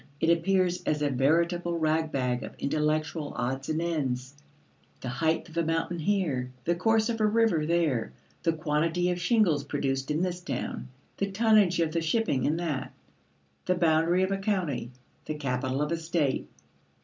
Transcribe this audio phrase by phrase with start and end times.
[0.19, 4.33] It appears as a veritable rag bag of intellectual odds and ends:
[5.01, 8.11] the height of a mountain here, the course of a river there,
[8.41, 10.87] the quantity of shingles produced in this town,
[11.17, 12.93] the tonnage of the shipping in that,
[13.67, 14.89] the boundary of a county,
[15.25, 16.49] the capital of a state.